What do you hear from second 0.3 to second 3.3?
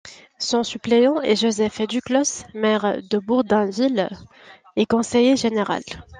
Son suppléant est Joseph Duclos, maire de